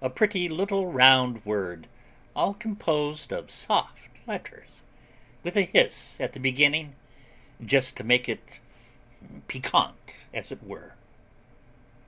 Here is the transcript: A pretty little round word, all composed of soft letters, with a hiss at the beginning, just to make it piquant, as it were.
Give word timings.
A 0.00 0.10
pretty 0.10 0.48
little 0.48 0.90
round 0.90 1.44
word, 1.46 1.86
all 2.34 2.52
composed 2.52 3.30
of 3.32 3.48
soft 3.48 4.18
letters, 4.26 4.82
with 5.44 5.56
a 5.56 5.66
hiss 5.66 6.20
at 6.20 6.32
the 6.32 6.40
beginning, 6.40 6.96
just 7.64 7.96
to 7.98 8.02
make 8.02 8.28
it 8.28 8.58
piquant, 9.46 10.16
as 10.34 10.50
it 10.50 10.64
were. 10.64 10.94